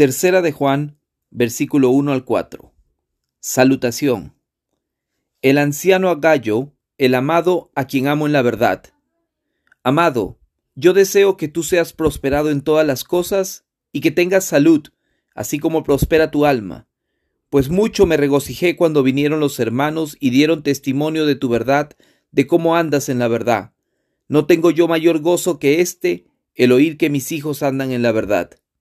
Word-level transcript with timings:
Tercera 0.00 0.40
de 0.40 0.50
Juan, 0.50 0.98
versículo 1.28 1.90
1 1.90 2.12
al 2.12 2.24
4. 2.24 2.72
Salutación. 3.38 4.34
El 5.42 5.58
anciano 5.58 6.08
Agallo, 6.08 6.72
el 6.96 7.14
amado 7.14 7.70
a 7.74 7.86
quien 7.86 8.06
amo 8.06 8.24
en 8.24 8.32
la 8.32 8.40
verdad. 8.40 8.82
Amado, 9.82 10.38
yo 10.74 10.94
deseo 10.94 11.36
que 11.36 11.48
tú 11.48 11.62
seas 11.62 11.92
prosperado 11.92 12.48
en 12.48 12.62
todas 12.62 12.86
las 12.86 13.04
cosas 13.04 13.66
y 13.92 14.00
que 14.00 14.10
tengas 14.10 14.46
salud, 14.46 14.88
así 15.34 15.58
como 15.58 15.84
prospera 15.84 16.30
tu 16.30 16.46
alma. 16.46 16.88
Pues 17.50 17.68
mucho 17.68 18.06
me 18.06 18.16
regocijé 18.16 18.76
cuando 18.76 19.02
vinieron 19.02 19.38
los 19.38 19.60
hermanos 19.60 20.16
y 20.18 20.30
dieron 20.30 20.62
testimonio 20.62 21.26
de 21.26 21.34
tu 21.34 21.50
verdad, 21.50 21.94
de 22.32 22.46
cómo 22.46 22.74
andas 22.74 23.10
en 23.10 23.18
la 23.18 23.28
verdad. 23.28 23.74
No 24.28 24.46
tengo 24.46 24.70
yo 24.70 24.88
mayor 24.88 25.20
gozo 25.20 25.58
que 25.58 25.82
este, 25.82 26.24
el 26.54 26.72
oír 26.72 26.96
que 26.96 27.10
mis 27.10 27.32
hijos 27.32 27.62
andan 27.62 27.92
en 27.92 28.00
la 28.00 28.12
verdad. 28.12 28.59